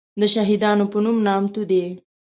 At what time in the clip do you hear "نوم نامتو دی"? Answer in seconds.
1.03-1.83